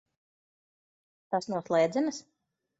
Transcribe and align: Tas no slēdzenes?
Tas 1.35 1.51
no 1.53 1.63
slēdzenes? 1.69 2.23